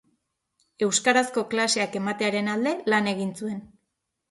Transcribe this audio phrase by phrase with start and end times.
[0.85, 3.65] Euskarazko klaseak ematearen alde lan egin zuen.